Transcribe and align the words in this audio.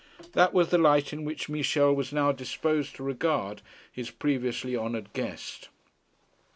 That 0.33 0.51
was 0.51 0.69
the 0.69 0.79
light 0.79 1.13
in 1.13 1.25
which 1.25 1.47
Michel 1.47 1.93
was 1.95 2.11
now 2.11 2.31
disposed 2.31 2.95
to 2.95 3.03
regard 3.03 3.61
his 3.91 4.09
previously 4.09 4.75
honoured 4.75 5.13
guest. 5.13 5.69